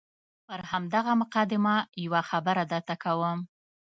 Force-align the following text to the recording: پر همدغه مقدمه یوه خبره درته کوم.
پر 0.45 0.61
همدغه 0.71 1.13
مقدمه 1.21 1.75
یوه 2.03 2.21
خبره 2.29 2.63
درته 2.71 2.95
کوم. 3.03 3.39